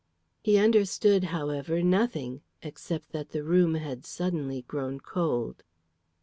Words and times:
He 0.41 0.57
understood, 0.57 1.25
however, 1.25 1.83
nothing 1.83 2.41
except 2.63 3.11
that 3.11 3.29
the 3.33 3.43
room 3.43 3.75
had 3.75 4.03
suddenly 4.03 4.63
grown 4.63 4.99
cold. 4.99 5.63